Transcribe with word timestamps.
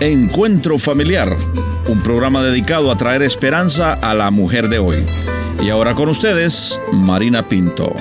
Encuentro 0.00 0.78
Familiar, 0.78 1.36
un 1.86 2.00
programa 2.00 2.42
dedicado 2.42 2.90
a 2.90 2.96
traer 2.96 3.22
esperanza 3.22 3.92
a 3.92 4.14
la 4.14 4.30
mujer 4.30 4.70
de 4.70 4.78
hoy. 4.78 5.04
Y 5.62 5.68
ahora 5.68 5.94
con 5.94 6.08
ustedes, 6.08 6.80
Marina 6.90 7.46
Pinto. 7.46 7.94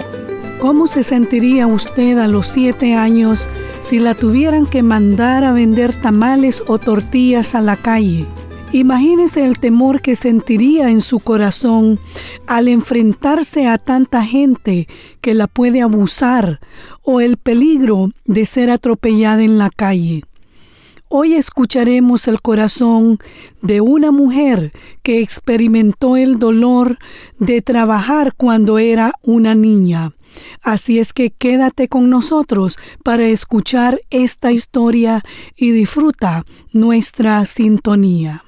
¿Cómo 0.60 0.88
se 0.88 1.04
sentiría 1.04 1.68
usted 1.68 2.18
a 2.18 2.28
los 2.28 2.48
siete 2.48 2.94
años 2.94 3.50
si 3.82 4.00
la 4.00 4.16
tuvieran 4.16 4.66
que 4.66 4.82
mandar 4.82 5.44
a 5.44 5.52
vender 5.52 5.94
tamales 5.94 6.64
o 6.68 6.78
tortillas 6.78 7.54
a 7.54 7.60
la 7.60 7.76
calle? 7.76 8.26
Imagínese 8.72 9.44
el 9.44 9.60
temor 9.60 10.02
que 10.02 10.16
sentiría 10.16 10.90
en 10.90 11.02
su 11.02 11.20
corazón 11.20 12.00
al 12.48 12.70
enfrentarse 12.70 13.68
a 13.68 13.78
tanta 13.78 14.24
gente 14.24 14.88
que 15.20 15.34
la 15.34 15.48
puede 15.48 15.82
abusar 15.82 16.62
o 17.02 17.20
el 17.20 17.36
peligro 17.36 18.12
de 18.24 18.46
ser 18.46 18.70
atropellada 18.70 19.44
en 19.44 19.58
la 19.58 19.70
calle. 19.70 20.24
Hoy 21.12 21.34
escucharemos 21.34 22.28
el 22.28 22.40
corazón 22.40 23.18
de 23.64 23.82
una 23.82 24.12
mujer 24.12 24.72
que 25.02 25.22
experimentó 25.22 26.16
el 26.18 26.38
dolor 26.38 27.00
de 27.40 27.64
trabajar 27.64 28.36
cuando 28.38 28.78
era 28.78 29.14
una 29.24 29.56
niña. 29.56 30.12
Así 30.62 31.00
es 31.00 31.12
que 31.14 31.32
quédate 31.32 31.88
con 31.88 32.12
nosotros 32.12 32.78
para 33.04 33.26
escuchar 33.26 34.00
esta 34.12 34.52
historia 34.52 35.24
y 35.56 35.72
disfruta 35.72 36.46
nuestra 36.74 37.44
sintonía. 37.48 38.44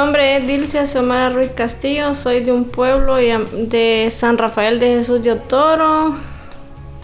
Nombre 0.00 0.38
es 0.38 0.46
Dilcia 0.46 0.86
Xiomara 0.86 1.28
Ruiz 1.28 1.50
Castillo, 1.54 2.14
soy 2.14 2.40
de 2.40 2.52
un 2.52 2.64
pueblo 2.64 3.16
de 3.16 4.08
San 4.10 4.38
Rafael 4.38 4.80
de 4.80 4.94
Jesús 4.94 5.22
de 5.22 5.32
Otoro. 5.32 6.16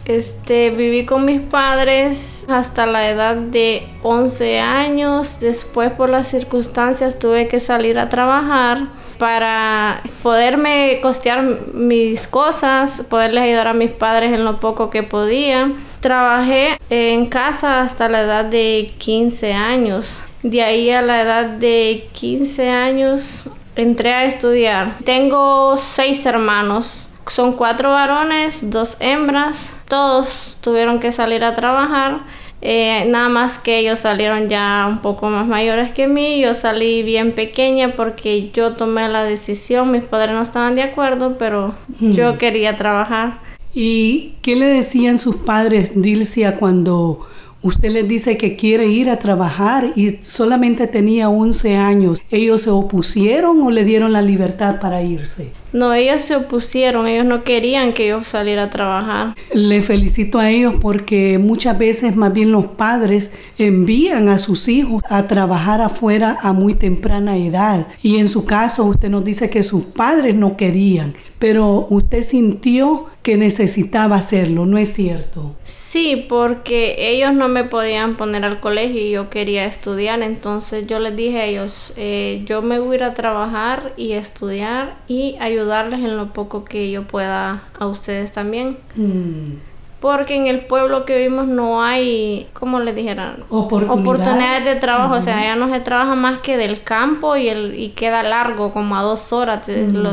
Este, 0.06 0.70
viví 0.70 1.04
con 1.04 1.26
mis 1.26 1.42
padres 1.42 2.46
hasta 2.48 2.86
la 2.86 3.10
edad 3.10 3.36
de 3.36 3.86
11 4.02 4.60
años. 4.60 5.40
Después 5.40 5.92
por 5.92 6.08
las 6.08 6.28
circunstancias 6.28 7.18
tuve 7.18 7.48
que 7.48 7.60
salir 7.60 7.98
a 7.98 8.08
trabajar 8.08 8.86
para 9.18 10.00
poderme 10.22 10.98
costear 11.02 11.42
mis 11.74 12.26
cosas, 12.26 13.04
poderles 13.10 13.44
ayudar 13.44 13.68
a 13.68 13.74
mis 13.74 13.90
padres 13.90 14.32
en 14.32 14.42
lo 14.42 14.58
poco 14.58 14.88
que 14.88 15.02
podía. 15.02 15.70
Trabajé 16.00 16.78
en 16.88 17.26
casa 17.26 17.82
hasta 17.82 18.08
la 18.08 18.22
edad 18.22 18.46
de 18.46 18.94
15 18.96 19.52
años. 19.52 20.22
De 20.46 20.62
ahí 20.62 20.90
a 20.90 21.02
la 21.02 21.22
edad 21.22 21.46
de 21.46 22.08
15 22.12 22.70
años 22.70 23.46
entré 23.74 24.12
a 24.12 24.24
estudiar. 24.26 24.96
Tengo 25.04 25.76
seis 25.76 26.24
hermanos. 26.24 27.08
Son 27.26 27.54
cuatro 27.54 27.90
varones, 27.90 28.70
dos 28.70 28.96
hembras. 29.00 29.76
Todos 29.88 30.56
tuvieron 30.60 31.00
que 31.00 31.10
salir 31.10 31.42
a 31.42 31.54
trabajar. 31.54 32.20
Eh, 32.62 33.06
nada 33.08 33.28
más 33.28 33.58
que 33.58 33.80
ellos 33.80 33.98
salieron 33.98 34.48
ya 34.48 34.86
un 34.88 35.00
poco 35.00 35.28
más 35.30 35.48
mayores 35.48 35.90
que 35.90 36.06
mí. 36.06 36.40
Yo 36.40 36.54
salí 36.54 37.02
bien 37.02 37.32
pequeña 37.32 37.96
porque 37.96 38.52
yo 38.52 38.74
tomé 38.74 39.08
la 39.08 39.24
decisión. 39.24 39.90
Mis 39.90 40.04
padres 40.04 40.30
no 40.30 40.42
estaban 40.42 40.76
de 40.76 40.84
acuerdo, 40.84 41.36
pero 41.36 41.74
yo 41.98 42.38
quería 42.38 42.76
trabajar. 42.76 43.40
¿Y 43.74 44.36
qué 44.42 44.54
le 44.54 44.66
decían 44.66 45.18
sus 45.18 45.34
padres, 45.34 45.90
Dilcia, 45.96 46.56
cuando 46.56 47.26
Usted 47.66 47.90
les 47.90 48.06
dice 48.06 48.36
que 48.36 48.54
quiere 48.54 48.86
ir 48.86 49.10
a 49.10 49.18
trabajar 49.18 49.90
y 49.96 50.18
solamente 50.20 50.86
tenía 50.86 51.28
11 51.28 51.74
años. 51.74 52.22
¿Ellos 52.30 52.62
se 52.62 52.70
opusieron 52.70 53.60
o 53.60 53.72
le 53.72 53.84
dieron 53.84 54.12
la 54.12 54.22
libertad 54.22 54.78
para 54.80 55.02
irse? 55.02 55.50
No, 55.72 55.92
ellos 55.92 56.22
se 56.22 56.36
opusieron, 56.36 57.06
ellos 57.06 57.26
no 57.26 57.44
querían 57.44 57.92
que 57.92 58.08
yo 58.08 58.24
saliera 58.24 58.64
a 58.64 58.70
trabajar. 58.70 59.34
Le 59.52 59.82
felicito 59.82 60.38
a 60.38 60.50
ellos 60.50 60.74
porque 60.80 61.38
muchas 61.38 61.78
veces 61.78 62.16
más 62.16 62.32
bien 62.32 62.52
los 62.52 62.66
padres 62.66 63.32
envían 63.58 64.28
a 64.28 64.38
sus 64.38 64.68
hijos 64.68 65.02
a 65.08 65.26
trabajar 65.26 65.80
afuera 65.80 66.38
a 66.40 66.52
muy 66.52 66.74
temprana 66.74 67.36
edad. 67.36 67.86
Y 68.02 68.18
en 68.18 68.28
su 68.28 68.44
caso 68.44 68.84
usted 68.84 69.10
nos 69.10 69.24
dice 69.24 69.50
que 69.50 69.62
sus 69.62 69.84
padres 69.84 70.34
no 70.34 70.56
querían, 70.56 71.14
pero 71.38 71.86
usted 71.90 72.22
sintió 72.22 73.06
que 73.26 73.36
necesitaba 73.36 74.14
hacerlo, 74.14 74.66
¿no 74.66 74.78
es 74.78 74.92
cierto? 74.92 75.56
Sí, 75.64 76.26
porque 76.28 76.94
ellos 76.96 77.34
no 77.34 77.48
me 77.48 77.64
podían 77.64 78.16
poner 78.16 78.44
al 78.44 78.60
colegio 78.60 79.00
y 79.00 79.10
yo 79.10 79.30
quería 79.30 79.66
estudiar, 79.66 80.22
entonces 80.22 80.86
yo 80.86 81.00
les 81.00 81.16
dije 81.16 81.40
a 81.40 81.44
ellos, 81.44 81.92
eh, 81.96 82.44
yo 82.46 82.62
me 82.62 82.78
voy 82.78 82.92
a 82.92 82.94
ir 82.94 83.02
a 83.02 83.14
trabajar 83.14 83.92
y 83.96 84.12
estudiar 84.12 84.98
y 85.08 85.34
ayudarles 85.66 86.00
en 86.00 86.16
lo 86.16 86.32
poco 86.32 86.64
que 86.64 86.90
yo 86.90 87.02
pueda 87.02 87.64
a 87.78 87.86
ustedes 87.86 88.32
también. 88.32 88.78
Mm. 88.94 89.58
Porque 90.00 90.36
en 90.36 90.46
el 90.46 90.66
pueblo 90.66 91.04
que 91.04 91.16
vivimos 91.16 91.48
no 91.48 91.82
hay, 91.82 92.48
como 92.52 92.78
les 92.80 92.94
dijeran, 92.94 93.38
oportunidades, 93.48 94.64
de 94.64 94.76
trabajo. 94.76 95.14
O 95.14 95.20
sea, 95.20 95.42
ya 95.42 95.56
no 95.56 95.68
se 95.72 95.80
trabaja 95.80 96.14
más 96.14 96.38
que 96.40 96.56
del 96.56 96.82
campo 96.82 97.36
y, 97.36 97.48
el, 97.48 97.78
y 97.78 97.88
queda 97.90 98.22
largo, 98.22 98.70
como 98.72 98.96
a 98.96 99.02
dos 99.02 99.32
horas. 99.32 99.66
Mm. 99.66 100.06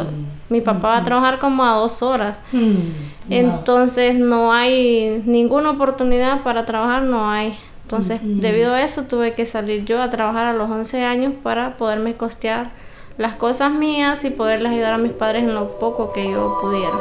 Mi 0.49 0.61
papá 0.61 0.89
va 0.89 0.97
a 0.97 1.03
trabajar 1.03 1.37
como 1.37 1.63
a 1.63 1.73
dos 1.73 2.01
horas. 2.01 2.37
Mm, 2.53 3.29
Entonces 3.29 4.15
no 4.15 4.53
hay 4.53 5.21
ninguna 5.25 5.71
oportunidad 5.71 6.41
para 6.41 6.65
trabajar, 6.65 7.03
no 7.03 7.29
hay. 7.29 7.53
Entonces, 7.83 8.21
debido 8.23 8.73
a 8.73 8.81
eso, 8.81 9.03
tuve 9.03 9.33
que 9.33 9.45
salir 9.45 9.85
yo 9.85 10.01
a 10.01 10.09
trabajar 10.09 10.45
a 10.45 10.53
los 10.53 10.71
11 10.71 11.03
años 11.03 11.33
para 11.43 11.77
poderme 11.77 12.15
costear 12.15 12.71
las 13.17 13.35
cosas 13.35 13.71
mías 13.73 14.25
y 14.25 14.31
poderles 14.31 14.71
ayudar 14.71 14.93
a 14.93 14.97
mis 14.97 15.11
padres 15.11 15.43
en 15.43 15.53
lo 15.53 15.77
poco 15.79 16.13
que 16.13 16.31
yo 16.31 16.57
pudiera. 16.61 16.93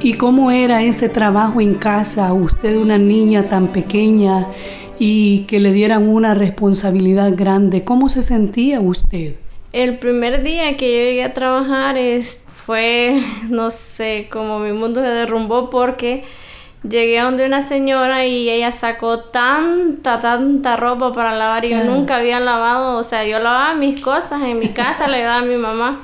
¿Y 0.00 0.14
cómo 0.14 0.50
era 0.50 0.82
ese 0.82 1.08
trabajo 1.08 1.62
en 1.62 1.74
casa? 1.76 2.32
Usted 2.34 2.76
una 2.76 2.98
niña 2.98 3.48
tan 3.48 3.68
pequeña 3.68 4.48
y 4.98 5.46
que 5.48 5.60
le 5.60 5.72
dieran 5.72 6.06
una 6.06 6.34
responsabilidad 6.34 7.32
grande. 7.34 7.84
¿Cómo 7.84 8.10
se 8.10 8.22
sentía 8.22 8.80
usted? 8.80 9.36
El 9.72 9.98
primer 9.98 10.42
día 10.42 10.76
que 10.76 10.92
yo 10.92 10.98
llegué 10.98 11.24
a 11.24 11.32
trabajar 11.32 11.96
es, 11.96 12.44
fue, 12.54 13.18
no 13.48 13.70
sé, 13.70 14.28
como 14.30 14.58
mi 14.58 14.72
mundo 14.72 15.00
se 15.00 15.08
derrumbó 15.08 15.70
porque 15.70 16.24
llegué 16.88 17.18
a 17.18 17.24
donde 17.24 17.46
una 17.46 17.62
señora 17.62 18.26
y 18.26 18.48
ella 18.50 18.72
sacó 18.72 19.20
tanta, 19.20 20.20
tanta 20.20 20.76
ropa 20.76 21.12
para 21.12 21.34
lavar 21.34 21.64
y 21.64 21.70
yo 21.70 21.84
nunca 21.84 22.16
había 22.16 22.40
lavado, 22.40 22.98
o 22.98 23.02
sea, 23.02 23.24
yo 23.24 23.38
lavaba 23.38 23.74
mis 23.74 24.00
cosas 24.00 24.42
en 24.42 24.58
mi 24.58 24.68
casa, 24.68 25.08
le 25.08 25.22
daba 25.22 25.38
a 25.38 25.44
mi 25.44 25.56
mamá. 25.56 26.02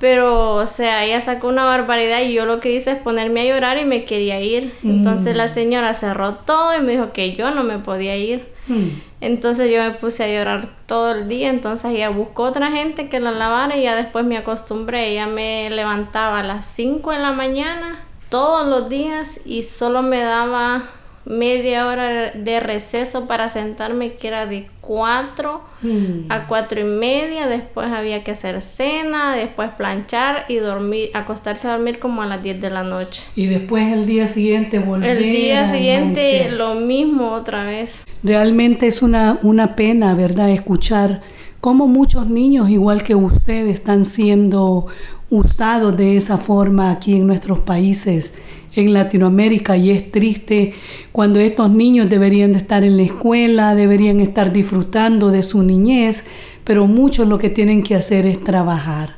Pero, 0.00 0.56
o 0.56 0.66
sea, 0.66 1.04
ella 1.04 1.20
sacó 1.20 1.48
una 1.48 1.64
barbaridad 1.64 2.20
y 2.20 2.34
yo 2.34 2.44
lo 2.44 2.60
que 2.60 2.72
hice 2.72 2.90
es 2.90 2.98
ponerme 2.98 3.40
a 3.40 3.54
llorar 3.54 3.78
y 3.78 3.84
me 3.84 4.04
quería 4.04 4.40
ir. 4.40 4.74
Entonces 4.82 5.34
la 5.34 5.46
mm. 5.46 5.48
señora 5.48 5.94
cerró 5.94 6.34
todo 6.34 6.76
y 6.76 6.82
me 6.82 6.92
dijo 6.92 7.12
que 7.12 7.34
yo 7.36 7.52
no 7.52 7.62
me 7.62 7.78
podía 7.78 8.16
ir. 8.16 8.46
Mm. 8.66 8.88
Entonces 9.22 9.70
yo 9.70 9.82
me 9.82 9.92
puse 9.92 10.24
a 10.24 10.28
llorar 10.28 10.68
todo 10.86 11.12
el 11.12 11.28
día. 11.28 11.48
Entonces 11.48 11.92
ella 11.92 12.10
buscó 12.10 12.42
otra 12.42 12.70
gente 12.70 13.08
que 13.08 13.18
la 13.18 13.30
lavara 13.30 13.78
y 13.78 13.84
ya 13.84 13.94
después 13.94 14.26
me 14.26 14.36
acostumbré. 14.36 15.08
Ella 15.12 15.26
me 15.26 15.70
levantaba 15.70 16.40
a 16.40 16.42
las 16.42 16.66
5 16.66 17.10
de 17.12 17.18
la 17.20 17.32
mañana 17.32 18.04
todos 18.34 18.66
los 18.66 18.88
días 18.88 19.42
y 19.44 19.62
solo 19.62 20.02
me 20.02 20.18
daba 20.18 20.82
media 21.24 21.86
hora 21.86 22.32
de 22.32 22.58
receso 22.58 23.28
para 23.28 23.48
sentarme 23.48 24.14
que 24.14 24.26
era 24.26 24.46
de 24.46 24.66
4 24.80 25.60
hmm. 25.82 26.32
a 26.32 26.48
cuatro 26.48 26.80
y 26.80 26.82
media. 26.84 27.46
Después 27.46 27.92
había 27.92 28.24
que 28.24 28.32
hacer 28.32 28.60
cena 28.60 29.36
después 29.36 29.70
planchar 29.76 30.46
y 30.48 30.56
dormir 30.56 31.10
acostarse 31.14 31.68
a 31.68 31.76
dormir 31.76 32.00
como 32.00 32.22
a 32.22 32.26
las 32.26 32.42
10 32.42 32.60
de 32.60 32.70
la 32.70 32.82
noche. 32.82 33.22
Y 33.36 33.46
después 33.46 33.92
el 33.92 34.04
día 34.04 34.26
siguiente 34.26 34.80
volver 34.80 35.10
el 35.10 35.22
día 35.22 35.68
siguiente 35.68 36.50
lo 36.50 36.74
mismo 36.74 37.30
otra 37.34 37.64
vez. 37.64 38.04
Realmente 38.24 38.88
es 38.88 39.00
una, 39.00 39.38
una 39.42 39.76
pena 39.76 40.12
verdad 40.14 40.50
escuchar 40.50 41.22
cómo 41.64 41.86
muchos 41.86 42.28
niños 42.28 42.68
igual 42.68 43.02
que 43.02 43.14
usted 43.14 43.68
están 43.68 44.04
siendo 44.04 44.86
usados 45.30 45.96
de 45.96 46.16
esa 46.16 46.38
forma 46.38 46.90
aquí 46.90 47.14
en 47.14 47.26
nuestros 47.26 47.60
países 47.60 48.32
en 48.76 48.92
Latinoamérica 48.92 49.76
y 49.76 49.90
es 49.90 50.10
triste 50.10 50.74
cuando 51.12 51.40
estos 51.40 51.70
niños 51.70 52.10
deberían 52.10 52.52
de 52.52 52.58
estar 52.58 52.84
en 52.84 52.96
la 52.96 53.04
escuela, 53.04 53.74
deberían 53.74 54.20
estar 54.20 54.52
disfrutando 54.52 55.30
de 55.30 55.42
su 55.42 55.62
niñez, 55.62 56.24
pero 56.64 56.86
muchos 56.86 57.28
lo 57.28 57.38
que 57.38 57.50
tienen 57.50 57.82
que 57.82 57.94
hacer 57.94 58.26
es 58.26 58.42
trabajar, 58.42 59.16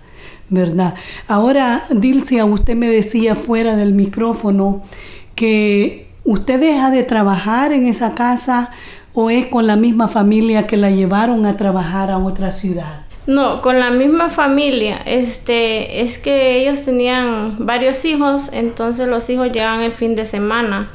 ¿verdad? 0.48 0.94
Ahora, 1.26 1.84
Dilcia, 1.90 2.44
usted 2.44 2.76
me 2.76 2.88
decía 2.88 3.34
fuera 3.34 3.76
del 3.76 3.94
micrófono 3.94 4.82
que 5.34 6.08
usted 6.24 6.60
deja 6.60 6.90
de 6.90 7.04
trabajar 7.04 7.72
en 7.72 7.86
esa 7.86 8.14
casa 8.14 8.70
o 9.14 9.30
es 9.30 9.46
con 9.46 9.66
la 9.66 9.76
misma 9.76 10.08
familia 10.08 10.66
que 10.66 10.76
la 10.76 10.90
llevaron 10.90 11.46
a 11.46 11.56
trabajar 11.56 12.10
a 12.10 12.18
otra 12.18 12.52
ciudad. 12.52 13.05
No, 13.26 13.60
con 13.60 13.80
la 13.80 13.90
misma 13.90 14.28
familia. 14.28 15.02
Este, 15.04 16.00
es 16.02 16.18
que 16.18 16.60
ellos 16.60 16.84
tenían 16.84 17.56
varios 17.58 18.04
hijos, 18.04 18.50
entonces 18.52 19.08
los 19.08 19.28
hijos 19.30 19.50
llegaban 19.50 19.82
el 19.82 19.92
fin 19.92 20.14
de 20.14 20.24
semana. 20.24 20.90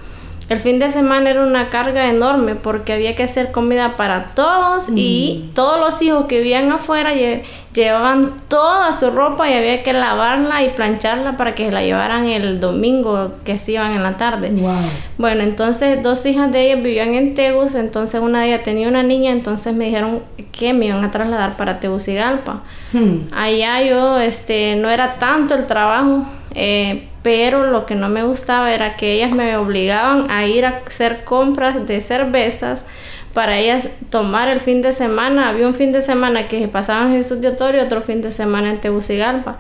El 0.52 0.60
fin 0.60 0.80
de 0.80 0.92
semana 0.92 1.30
era 1.30 1.44
una 1.44 1.70
carga 1.70 2.10
enorme 2.10 2.56
porque 2.56 2.92
había 2.94 3.16
que 3.16 3.24
hacer 3.24 3.52
comida 3.52 3.96
para 3.96 4.28
todos 4.36 4.90
y 4.96 5.46
Mm. 5.52 5.54
todos 5.54 5.80
los 5.80 6.02
hijos 6.02 6.26
que 6.28 6.40
vivían 6.40 6.72
afuera 6.72 7.14
lle- 7.14 7.44
llevaban 7.74 8.34
toda 8.50 8.92
su 8.92 9.12
ropa 9.12 9.50
y 9.50 9.54
había 9.54 9.82
que 9.82 9.94
lavarla 9.94 10.62
y 10.62 10.70
plancharla 10.72 11.38
para 11.38 11.56
que 11.56 11.72
la 11.72 11.84
llevaran 11.84 12.26
el 12.26 12.60
domingo 12.60 13.36
que 13.46 13.58
se 13.58 13.72
iban 13.72 13.94
en 13.94 14.04
la 14.04 14.18
tarde. 14.18 14.50
Wow. 14.52 14.76
Bueno, 15.18 15.42
entonces 15.44 16.04
dos 16.04 16.26
hijas 16.26 16.52
de 16.52 16.66
ellas 16.70 16.84
vivían 16.84 17.14
en 17.14 17.34
Tegus, 17.34 17.74
entonces 17.76 18.20
una 18.20 18.42
de 18.42 18.48
ellas 18.48 18.64
tenía 18.64 18.90
una 18.90 19.04
niña, 19.04 19.32
entonces 19.32 19.74
me 19.74 19.86
dijeron 19.86 20.22
que 20.52 20.74
me 20.74 20.88
iban 20.88 21.04
a 21.06 21.12
trasladar 21.12 21.56
para 21.56 21.80
Tegucigalpa. 21.80 22.64
Hmm. 22.92 23.20
Allá 23.34 23.82
yo, 23.84 24.18
este, 24.20 24.76
no 24.76 24.90
era 24.90 25.16
tanto 25.18 25.56
el 25.56 25.66
trabajo, 25.66 26.26
eh, 26.54 27.08
pero 27.24 27.70
lo 27.70 27.86
que 27.86 27.96
no 27.96 28.10
me 28.10 28.24
gustaba 28.24 28.74
era 28.74 28.96
que 28.96 29.14
ellas 29.14 29.32
me 29.32 29.56
obligaban 29.58 30.30
a 30.32 30.46
ir 30.46 30.66
a 30.66 30.82
hacer 30.86 31.24
compras 31.24 31.86
de 31.86 32.02
cervezas 32.02 32.86
para 33.34 33.58
ellas 33.58 33.90
tomar 34.10 34.48
el 34.48 34.60
fin 34.60 34.82
de 34.82 34.92
semana. 34.92 35.50
Había 35.50 35.68
un 35.68 35.76
fin 35.76 35.92
de 35.92 36.02
semana 36.02 36.48
que 36.48 36.60
se 36.60 36.68
pasaba 36.68 37.06
en 37.06 37.14
Jesús 37.14 37.42
de 37.42 37.50
Otorio 37.50 37.82
y 37.82 37.86
otro 37.86 38.02
fin 38.02 38.22
de 38.22 38.32
semana 38.32 38.70
en 38.70 38.82
Tegucigalpa. 38.82 39.60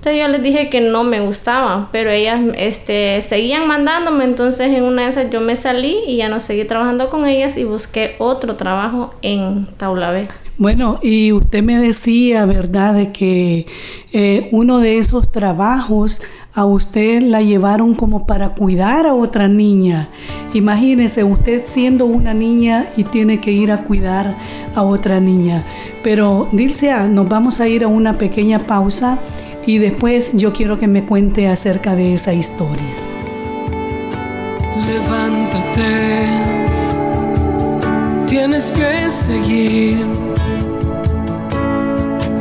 Entonces 0.00 0.22
yo 0.22 0.28
les 0.28 0.42
dije 0.42 0.70
que 0.70 0.80
no 0.80 1.04
me 1.04 1.20
gustaba, 1.20 1.90
pero 1.92 2.10
ellas 2.10 2.40
este, 2.56 3.20
seguían 3.20 3.68
mandándome, 3.68 4.24
entonces 4.24 4.68
en 4.68 4.84
una 4.84 5.02
de 5.02 5.08
esas 5.08 5.30
yo 5.30 5.42
me 5.42 5.56
salí 5.56 5.98
y 6.06 6.16
ya 6.16 6.30
no 6.30 6.40
seguí 6.40 6.64
trabajando 6.64 7.10
con 7.10 7.26
ellas 7.26 7.58
y 7.58 7.64
busqué 7.64 8.16
otro 8.18 8.56
trabajo 8.56 9.10
en 9.20 9.66
Taulabé. 9.76 10.28
Bueno, 10.56 11.00
y 11.02 11.32
usted 11.32 11.62
me 11.62 11.78
decía, 11.78 12.46
¿verdad?, 12.46 12.94
de 12.94 13.12
que 13.12 13.66
eh, 14.14 14.48
uno 14.52 14.78
de 14.78 14.96
esos 14.96 15.30
trabajos 15.30 16.22
a 16.54 16.64
usted 16.64 17.22
la 17.22 17.42
llevaron 17.42 17.94
como 17.94 18.26
para 18.26 18.54
cuidar 18.54 19.06
a 19.06 19.14
otra 19.14 19.48
niña. 19.48 20.08
Imagínese 20.54 21.24
usted 21.24 21.62
siendo 21.62 22.06
una 22.06 22.34
niña 22.34 22.88
y 22.96 23.04
tiene 23.04 23.40
que 23.40 23.52
ir 23.52 23.70
a 23.70 23.84
cuidar 23.84 24.36
a 24.74 24.82
otra 24.82 25.20
niña. 25.20 25.64
Pero, 26.02 26.48
Dilcia, 26.52 27.06
nos 27.06 27.28
vamos 27.28 27.60
a 27.60 27.68
ir 27.68 27.84
a 27.84 27.88
una 27.88 28.18
pequeña 28.18 28.58
pausa 28.58 29.18
y 29.66 29.78
después 29.78 30.32
yo 30.34 30.52
quiero 30.52 30.78
que 30.78 30.88
me 30.88 31.04
cuente 31.04 31.48
acerca 31.48 31.94
de 31.94 32.14
esa 32.14 32.32
historia. 32.32 32.94
Levántate, 34.86 36.26
tienes 38.26 38.72
que 38.72 39.10
seguir 39.10 40.04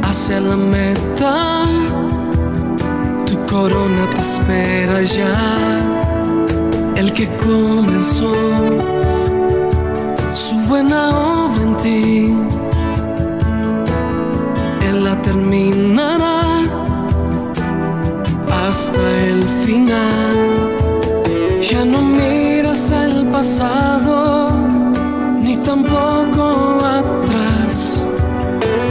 hacia 0.03 0.39
la 0.39 0.55
meta. 0.55 1.65
Tu 3.25 3.37
corona 3.45 4.09
te 4.15 4.21
espera 4.21 5.03
ya. 5.03 5.35
El 6.95 7.13
que 7.13 7.27
comenzó 7.37 8.33
su 10.33 10.55
buena 10.67 11.09
obra 11.09 11.63
en 11.63 11.77
ti, 11.77 12.33
Él 14.87 15.03
la 15.03 15.21
terminará 15.21 16.38
hasta 18.69 19.25
el 19.25 19.43
final. 19.65 20.37
Ya 21.59 21.83
no 21.85 22.01
miras 22.03 22.91
el 22.91 23.25
pasado, 23.27 24.51
ni 25.41 25.57
tampoco 25.57 26.79
atrás. 26.85 28.05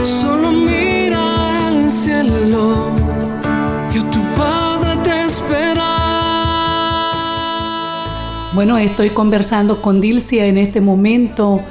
Solo 0.03 0.51
mira 0.51 1.67
al 1.67 1.89
cielo, 1.89 2.91
que 3.91 4.01
tu 4.13 4.21
Padre 4.35 4.97
te 5.01 5.25
espera. 5.25 5.91
Bueno, 8.53 8.77
estoy 8.77 9.11
conversando 9.11 9.81
con 9.81 10.01
Dilcia 10.01 10.45
en 10.45 10.57
este 10.57 10.81
momento 10.81 11.61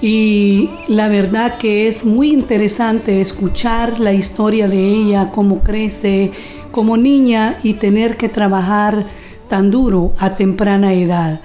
y 0.00 0.70
la 0.86 1.08
verdad 1.08 1.58
que 1.58 1.88
es 1.88 2.04
muy 2.04 2.32
interesante 2.32 3.20
escuchar 3.20 4.00
la 4.00 4.12
historia 4.14 4.68
de 4.68 4.78
ella, 4.78 5.32
cómo 5.32 5.58
crece 5.60 6.30
como 6.78 6.96
niña 6.96 7.58
y 7.64 7.74
tener 7.74 8.16
que 8.16 8.28
trabajar 8.28 9.04
tan 9.48 9.72
duro 9.72 10.12
a 10.16 10.36
temprana 10.36 10.92
edad. 10.92 11.40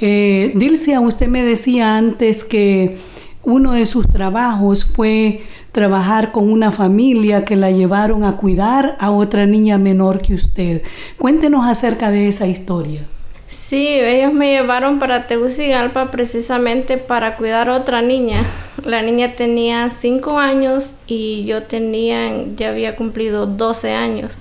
Eh, 0.00 0.52
Dilcia, 0.54 1.00
usted 1.00 1.28
me 1.28 1.42
decía 1.42 1.98
antes 1.98 2.42
que 2.42 2.96
uno 3.42 3.72
de 3.72 3.84
sus 3.84 4.08
trabajos 4.08 4.86
fue 4.86 5.42
trabajar 5.72 6.32
con 6.32 6.50
una 6.50 6.72
familia 6.72 7.44
que 7.44 7.54
la 7.54 7.70
llevaron 7.70 8.24
a 8.24 8.38
cuidar 8.38 8.96
a 8.98 9.10
otra 9.10 9.44
niña 9.44 9.76
menor 9.76 10.22
que 10.22 10.32
usted. 10.32 10.80
Cuéntenos 11.18 11.66
acerca 11.66 12.10
de 12.10 12.28
esa 12.28 12.46
historia. 12.46 13.06
Sí, 13.48 13.88
ellos 13.88 14.34
me 14.34 14.50
llevaron 14.50 14.98
para 14.98 15.26
Tegucigalpa 15.26 16.10
precisamente 16.10 16.98
para 16.98 17.36
cuidar 17.36 17.70
a 17.70 17.76
otra 17.76 18.02
niña. 18.02 18.44
La 18.84 19.02
niña 19.02 19.32
tenía 19.36 19.90
5 19.90 20.38
años 20.38 20.94
y 21.06 21.44
yo 21.46 21.62
tenía, 21.62 22.44
ya 22.54 22.68
había 22.68 22.94
cumplido 22.94 23.46
12 23.46 23.92
años. 23.92 24.38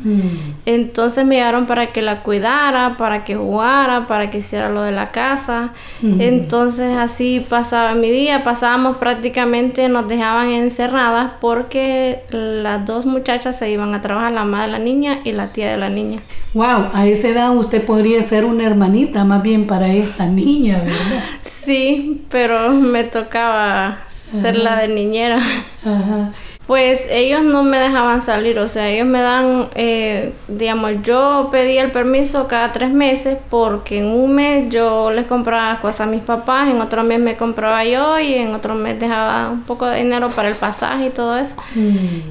Entonces 0.65 1.25
me 1.25 1.35
llevaron 1.35 1.65
para 1.67 1.93
que 1.93 2.01
la 2.01 2.21
cuidara, 2.21 2.97
para 2.97 3.23
que 3.23 3.35
jugara, 3.35 4.07
para 4.07 4.29
que 4.29 4.39
hiciera 4.39 4.69
lo 4.69 4.83
de 4.83 4.91
la 4.91 5.11
casa. 5.11 5.73
Entonces 6.03 6.97
así 6.97 7.43
pasaba 7.49 7.95
mi 7.95 8.11
día, 8.11 8.43
pasábamos 8.43 8.97
prácticamente, 8.97 9.87
nos 9.89 10.07
dejaban 10.07 10.49
encerradas 10.49 11.31
porque 11.39 12.23
las 12.29 12.85
dos 12.85 13.05
muchachas 13.05 13.57
se 13.57 13.71
iban 13.71 13.93
a 13.95 14.01
trabajar, 14.01 14.33
la 14.33 14.43
madre 14.43 14.67
de 14.67 14.71
la 14.73 14.79
niña 14.79 15.19
y 15.23 15.31
la 15.31 15.51
tía 15.51 15.71
de 15.71 15.77
la 15.77 15.89
niña. 15.89 16.21
Wow, 16.53 16.89
a 16.93 17.07
esa 17.07 17.29
edad 17.29 17.55
usted 17.55 17.83
podría 17.85 18.21
ser 18.21 18.45
una 18.45 18.65
hermanita 18.65 18.96
más 19.05 19.43
bien 19.43 19.65
para 19.65 19.87
esta 19.93 20.25
niña, 20.27 20.79
¿verdad? 20.79 21.23
Sí, 21.41 22.23
pero 22.29 22.71
me 22.71 23.03
tocaba 23.03 23.97
ser 24.09 24.55
la 24.55 24.77
de 24.77 24.87
niñera. 24.87 25.37
Ajá. 25.85 26.31
Pues 26.67 27.07
ellos 27.09 27.43
no 27.43 27.63
me 27.63 27.79
dejaban 27.79 28.21
salir, 28.21 28.59
o 28.59 28.67
sea, 28.67 28.89
ellos 28.89 29.07
me 29.07 29.21
dan, 29.21 29.69
eh, 29.73 30.33
digamos, 30.49 30.91
yo 31.01 31.47
pedía 31.49 31.81
el 31.81 31.91
permiso 31.91 32.49
cada 32.49 32.73
tres 32.73 32.91
meses 32.91 33.37
porque 33.49 33.99
en 33.99 34.07
un 34.07 34.35
mes 34.35 34.69
yo 34.69 35.09
les 35.11 35.25
compraba 35.27 35.79
cosas 35.79 36.01
a 36.01 36.11
mis 36.11 36.21
papás, 36.21 36.69
en 36.69 36.81
otro 36.81 37.05
mes 37.05 37.21
me 37.21 37.37
compraba 37.37 37.85
yo 37.85 38.19
y 38.19 38.33
en 38.33 38.53
otro 38.53 38.75
mes 38.75 38.99
dejaba 38.99 39.49
un 39.49 39.63
poco 39.63 39.85
de 39.85 40.03
dinero 40.03 40.29
para 40.29 40.49
el 40.49 40.55
pasaje 40.55 41.05
y 41.05 41.09
todo 41.09 41.37
eso. 41.37 41.55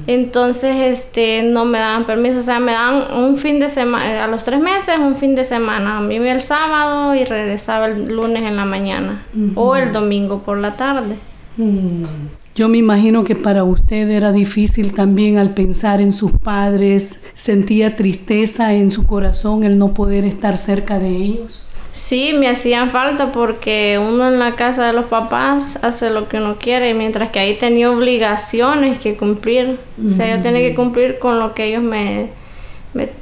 Entonces, 0.05 0.75
este, 0.75 1.41
no 1.41 1.65
me 1.65 1.79
daban 1.79 2.05
permiso, 2.05 2.37
o 2.37 2.41
sea, 2.41 2.59
me 2.59 2.73
dan 2.73 3.11
un 3.15 3.37
fin 3.37 3.59
de 3.59 3.69
semana, 3.69 4.23
a 4.23 4.27
los 4.27 4.43
tres 4.43 4.59
meses, 4.59 4.99
un 4.99 5.15
fin 5.15 5.33
de 5.33 5.43
semana. 5.43 5.97
A 5.97 6.01
mí 6.01 6.15
el 6.15 6.41
sábado 6.41 7.15
y 7.15 7.23
regresaba 7.23 7.87
el 7.87 8.13
lunes 8.13 8.43
en 8.43 8.55
la 8.55 8.65
mañana 8.65 9.23
o 9.55 9.75
el 9.75 9.91
domingo 9.91 10.43
por 10.43 10.59
la 10.59 10.75
tarde. 10.75 11.15
Mm. 11.57 12.03
Yo 12.57 12.69
me 12.69 12.79
imagino 12.79 13.23
que 13.23 13.35
para 13.35 13.63
usted 13.63 14.09
era 14.09 14.31
difícil 14.31 14.95
también 14.95 15.37
al 15.37 15.53
pensar 15.53 16.01
en 16.01 16.11
sus 16.11 16.31
padres, 16.31 17.21
sentía 17.35 17.95
tristeza 17.95 18.73
en 18.73 18.89
su 18.89 19.05
corazón 19.05 19.63
el 19.63 19.77
no 19.77 19.93
poder 19.93 20.25
estar 20.25 20.57
cerca 20.57 20.97
de 20.97 21.09
ellos. 21.09 21.67
Sí, 21.91 22.33
me 22.33 22.47
hacían 22.49 22.89
falta 22.89 23.31
porque 23.31 23.99
uno 24.03 24.27
en 24.27 24.39
la 24.39 24.55
casa 24.55 24.87
de 24.87 24.93
los 24.93 25.05
papás 25.05 25.77
hace 25.83 26.09
lo 26.09 26.27
que 26.27 26.37
uno 26.37 26.55
quiere, 26.55 26.95
mientras 26.95 27.29
que 27.29 27.37
ahí 27.37 27.59
tenía 27.59 27.91
obligaciones 27.91 28.97
que 28.97 29.15
cumplir. 29.15 29.77
O 30.03 30.09
sea, 30.09 30.35
yo 30.35 30.41
tenía 30.41 30.61
que 30.61 30.73
cumplir 30.73 31.19
con 31.19 31.37
lo 31.37 31.53
que 31.53 31.65
ellos 31.65 31.83
me, 31.83 32.31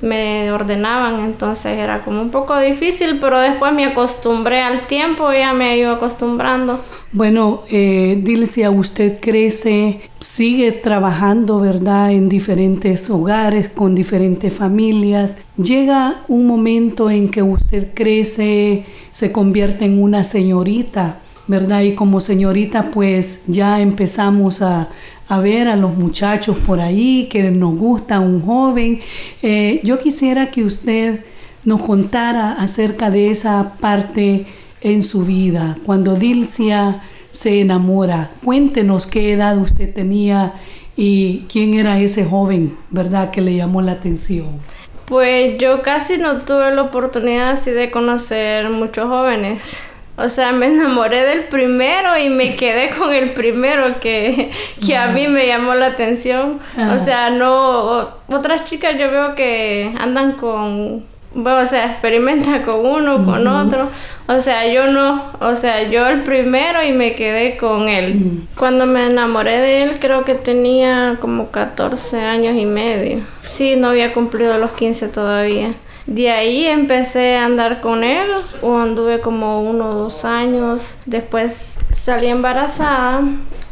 me, 0.02 0.52
ordenaban, 0.52 1.20
entonces 1.20 1.78
era 1.78 2.04
como 2.04 2.22
un 2.22 2.32
poco 2.32 2.58
difícil, 2.60 3.20
pero 3.20 3.40
después 3.40 3.74
me 3.74 3.86
acostumbré 3.86 4.62
al 4.62 4.88
tiempo, 4.88 5.32
ya 5.32 5.54
me 5.54 5.78
iba 5.78 5.94
acostumbrando. 5.94 6.80
Bueno, 7.12 7.62
eh, 7.70 8.20
Dilcia, 8.22 8.72
usted 8.72 9.20
crece, 9.20 10.02
sigue 10.20 10.72
trabajando, 10.72 11.60
¿verdad?, 11.60 12.12
en 12.12 12.28
diferentes 12.30 13.10
hogares, 13.10 13.70
con 13.70 13.96
diferentes 13.96 14.52
familias. 14.52 15.38
Llega 15.58 16.24
un 16.28 16.46
momento 16.46 17.10
en 17.10 17.30
que 17.30 17.42
usted 17.42 17.94
crece, 17.94 18.86
se 19.12 19.32
convierte 19.32 19.86
en 19.86 20.02
una 20.02 20.24
señorita, 20.24 21.20
¿verdad? 21.48 21.82
Y 21.82 21.96
como 21.96 22.20
señorita, 22.20 22.92
pues 22.92 23.42
ya 23.48 23.82
empezamos 23.82 24.62
a, 24.62 24.90
a 25.28 25.40
ver 25.40 25.68
a 25.68 25.76
los 25.76 25.96
muchachos 25.96 26.58
por 26.66 26.80
ahí, 26.80 27.28
que 27.32 27.52
nos 27.52 27.76
gusta 27.76 28.20
un 28.20 28.42
joven. 28.42 29.00
Eh, 29.42 29.80
yo 29.84 30.00
quisiera 30.00 30.52
que 30.52 30.64
usted 30.64 31.22
nos 31.64 31.82
contara 31.82 32.54
acerca 32.54 33.10
de 33.10 33.32
esa 33.32 33.74
parte 33.80 34.46
en 34.82 35.04
su 35.04 35.26
vida, 35.26 35.78
cuando 35.86 36.16
Dilcia 36.16 37.02
se 37.32 37.62
enamora. 37.62 38.32
Cuéntenos 38.44 39.08
qué 39.08 39.34
edad 39.34 39.58
usted 39.58 39.94
tenía 39.94 40.54
y 40.96 41.46
quién 41.52 41.74
era 41.74 42.00
ese 42.00 42.24
joven, 42.24 42.78
¿verdad?, 42.92 43.32
que 43.32 43.42
le 43.42 43.56
llamó 43.56 43.82
la 43.82 43.94
atención. 43.94 44.60
Pues 45.06 45.58
yo 45.60 45.82
casi 45.82 46.18
no 46.18 46.40
tuve 46.40 46.74
la 46.74 46.84
oportunidad 46.84 47.50
así 47.50 47.72
de 47.72 47.92
conocer 47.92 48.70
muchos 48.70 49.06
jóvenes. 49.06 49.95
O 50.18 50.30
sea, 50.30 50.52
me 50.54 50.68
enamoré 50.68 51.24
del 51.24 51.46
primero 51.46 52.18
y 52.18 52.30
me 52.30 52.56
quedé 52.58 52.90
con 52.92 53.14
el 53.14 53.34
primero 53.34 54.00
que, 54.00 54.52
que 54.86 54.96
a 54.96 55.08
mí 55.08 55.28
me 55.28 55.48
llamó 55.48 55.74
la 55.76 55.88
atención. 55.88 56.60
O 56.94 57.00
sea, 57.00 57.30
no, 57.30 58.10
otras 58.28 58.64
chicas 58.64 58.98
yo 58.98 59.12
veo 59.12 59.36
que 59.36 59.94
andan 59.98 60.34
con 60.34 61.04
o 61.36 61.66
sea, 61.66 61.92
experimenta 61.92 62.64
con 62.64 62.86
uno, 62.86 63.26
con 63.26 63.46
otro. 63.48 63.90
O 64.28 64.40
sea, 64.40 64.72
yo 64.72 64.88
no, 64.88 65.32
o 65.40 65.54
sea, 65.56 65.84
yo 65.84 66.08
el 66.08 66.22
primero 66.24 66.84
y 66.84 66.94
me 66.94 67.14
quedé 67.14 67.58
con 67.58 67.90
él. 67.90 68.48
Cuando 68.58 68.86
me 68.86 69.06
enamoré 69.06 69.60
de 69.60 69.84
él, 69.84 69.92
creo 70.00 70.24
que 70.24 70.36
tenía 70.36 71.18
como 71.20 71.52
14 71.52 72.22
años 72.22 72.56
y 72.56 72.66
medio. 72.66 73.20
Sí, 73.50 73.76
no 73.76 73.90
había 73.90 74.14
cumplido 74.14 74.58
los 74.58 74.72
15 74.72 75.10
todavía. 75.10 75.74
De 76.08 76.30
ahí 76.30 76.68
empecé 76.68 77.36
a 77.36 77.46
andar 77.46 77.82
con 77.82 78.04
él, 78.04 78.30
o 78.62 78.78
anduve 78.78 79.20
como 79.20 79.64
uno 79.64 79.90
o 79.90 79.94
dos 79.96 80.24
años. 80.24 80.98
Después 81.06 81.80
salí 81.92 82.28
embarazada 82.28 83.24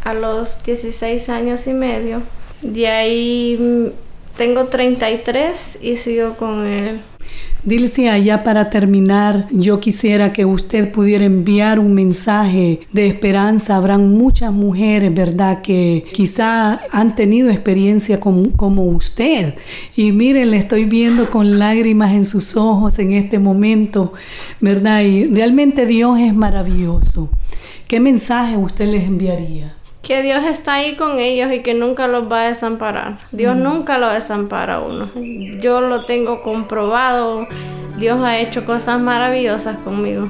a 0.04 0.14
los 0.14 0.64
16 0.64 1.30
años 1.30 1.68
y 1.68 1.74
medio. 1.74 2.24
De 2.62 2.88
ahí 2.88 3.94
tengo 4.36 4.66
33 4.66 5.80
y 5.82 5.96
sigo 5.98 6.36
con 6.36 6.66
él. 6.66 7.02
Dilce, 7.66 8.10
allá 8.10 8.44
para 8.44 8.70
terminar, 8.70 9.48
yo 9.50 9.80
quisiera 9.80 10.34
que 10.34 10.44
usted 10.44 10.92
pudiera 10.92 11.24
enviar 11.24 11.80
un 11.80 11.94
mensaje 11.94 12.82
de 12.92 13.08
esperanza. 13.08 13.78
Habrán 13.78 14.12
muchas 14.12 14.52
mujeres, 14.52 15.14
¿verdad?, 15.14 15.62
que 15.62 16.04
quizá 16.12 16.82
han 16.92 17.16
tenido 17.16 17.50
experiencia 17.50 18.20
como, 18.20 18.52
como 18.52 18.84
usted. 18.84 19.54
Y 19.96 20.12
miren, 20.12 20.52
le 20.52 20.58
estoy 20.58 20.84
viendo 20.84 21.32
con 21.32 21.58
lágrimas 21.58 22.12
en 22.12 22.26
sus 22.26 22.58
ojos 22.58 23.00
en 23.00 23.14
este 23.14 23.40
momento, 23.40 24.12
¿verdad? 24.60 25.02
Y 25.04 25.28
realmente 25.28 25.86
Dios 25.86 26.20
es 26.20 26.36
maravilloso. 26.36 27.30
¿Qué 27.88 28.02
mensaje 28.02 28.58
usted 28.58 28.88
les 28.88 29.06
enviaría? 29.06 29.74
Que 30.04 30.22
Dios 30.22 30.44
está 30.44 30.76
ahí 30.76 30.98
con 30.98 31.18
ellos 31.18 31.52
y 31.54 31.64
que 31.64 31.74
nunca 31.74 32.08
los 32.08 32.30
va 32.30 32.42
a 32.42 32.48
desamparar. 32.50 33.20
Dios 33.32 33.56
nunca 33.56 33.98
lo 33.98 34.10
desampara 34.10 34.76
a 34.76 34.80
uno. 34.82 35.10
Yo 35.62 35.80
lo 35.80 36.04
tengo 36.04 36.44
comprobado. 36.44 37.48
Dios 37.98 38.20
ha 38.20 38.38
hecho 38.38 38.66
cosas 38.66 39.00
maravillosas 39.00 39.78
conmigo. 39.78 40.28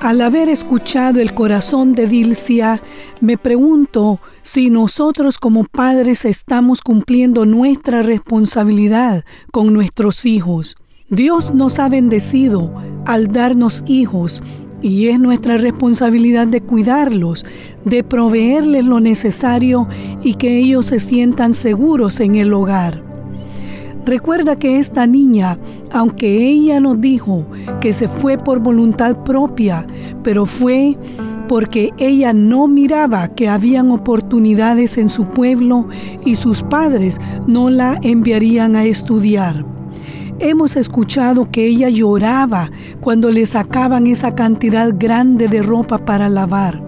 Al 0.00 0.20
haber 0.20 0.48
escuchado 0.48 1.20
el 1.20 1.34
corazón 1.34 1.92
de 1.92 2.06
Dilcia, 2.06 2.82
me 3.20 3.36
pregunto 3.36 4.18
si 4.42 4.70
nosotros 4.70 5.38
como 5.38 5.64
padres 5.64 6.24
estamos 6.24 6.80
cumpliendo 6.80 7.44
nuestra 7.44 8.02
responsabilidad 8.02 9.24
con 9.50 9.74
nuestros 9.74 10.24
hijos. 10.24 10.76
Dios 11.10 11.52
nos 11.54 11.78
ha 11.80 11.90
bendecido 11.90 12.72
al 13.04 13.28
darnos 13.28 13.84
hijos 13.86 14.40
y 14.80 15.08
es 15.08 15.20
nuestra 15.20 15.58
responsabilidad 15.58 16.46
de 16.46 16.62
cuidarlos, 16.62 17.44
de 17.84 18.02
proveerles 18.02 18.86
lo 18.86 19.00
necesario 19.00 19.86
y 20.22 20.34
que 20.34 20.56
ellos 20.56 20.86
se 20.86 21.00
sientan 21.00 21.52
seguros 21.52 22.20
en 22.20 22.36
el 22.36 22.54
hogar. 22.54 23.02
Recuerda 24.06 24.58
que 24.58 24.78
esta 24.78 25.06
niña, 25.06 25.58
aunque 25.92 26.48
ella 26.48 26.80
nos 26.80 26.98
dijo 26.98 27.44
que 27.82 27.92
se 27.92 28.08
fue 28.08 28.38
por 28.38 28.60
voluntad 28.60 29.24
propia, 29.24 29.86
pero 30.22 30.46
fue 30.46 30.96
porque 31.48 31.92
ella 31.98 32.32
no 32.32 32.66
miraba 32.66 33.28
que 33.28 33.50
habían 33.50 33.90
oportunidades 33.90 34.96
en 34.96 35.10
su 35.10 35.26
pueblo 35.26 35.86
y 36.24 36.36
sus 36.36 36.62
padres 36.62 37.20
no 37.46 37.68
la 37.68 37.98
enviarían 38.02 38.74
a 38.74 38.84
estudiar. 38.84 39.73
Hemos 40.40 40.76
escuchado 40.76 41.48
que 41.50 41.66
ella 41.66 41.88
lloraba 41.88 42.70
cuando 43.00 43.30
le 43.30 43.46
sacaban 43.46 44.08
esa 44.08 44.34
cantidad 44.34 44.92
grande 44.92 45.46
de 45.46 45.62
ropa 45.62 45.98
para 45.98 46.28
lavar. 46.28 46.82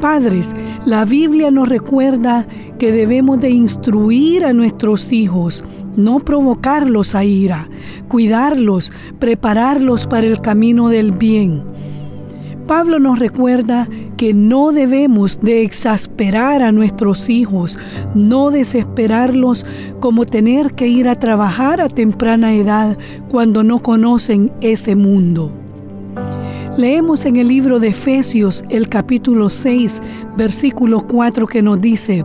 Padres, 0.00 0.54
la 0.86 1.04
Biblia 1.04 1.50
nos 1.50 1.68
recuerda 1.68 2.46
que 2.78 2.92
debemos 2.92 3.40
de 3.40 3.50
instruir 3.50 4.44
a 4.44 4.52
nuestros 4.52 5.12
hijos, 5.12 5.62
no 5.96 6.20
provocarlos 6.20 7.14
a 7.14 7.24
ira, 7.24 7.68
cuidarlos, 8.08 8.90
prepararlos 9.18 10.06
para 10.06 10.26
el 10.26 10.40
camino 10.40 10.88
del 10.88 11.12
bien. 11.12 11.64
Pablo 12.68 13.00
nos 13.00 13.18
recuerda 13.18 13.88
que 14.18 14.34
no 14.34 14.72
debemos 14.72 15.40
de 15.40 15.62
exasperar 15.62 16.60
a 16.62 16.70
nuestros 16.70 17.30
hijos, 17.30 17.78
no 18.14 18.50
desesperarlos 18.50 19.64
como 20.00 20.26
tener 20.26 20.74
que 20.74 20.86
ir 20.86 21.08
a 21.08 21.16
trabajar 21.16 21.80
a 21.80 21.88
temprana 21.88 22.54
edad 22.54 22.98
cuando 23.30 23.64
no 23.64 23.78
conocen 23.82 24.52
ese 24.60 24.96
mundo. 24.96 25.50
Leemos 26.78 27.26
en 27.26 27.34
el 27.34 27.48
libro 27.48 27.80
de 27.80 27.88
Efesios 27.88 28.62
el 28.68 28.88
capítulo 28.88 29.48
6, 29.48 30.00
versículo 30.36 31.00
4 31.00 31.48
que 31.48 31.60
nos 31.60 31.80
dice, 31.80 32.24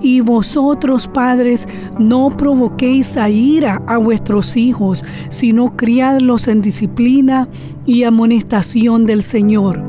y 0.00 0.22
vosotros 0.22 1.06
padres 1.06 1.68
no 1.98 2.34
provoquéis 2.34 3.18
a 3.18 3.28
ira 3.28 3.82
a 3.86 3.98
vuestros 3.98 4.56
hijos, 4.56 5.04
sino 5.28 5.76
criadlos 5.76 6.48
en 6.48 6.62
disciplina 6.62 7.46
y 7.84 8.04
amonestación 8.04 9.04
del 9.04 9.22
Señor. 9.22 9.82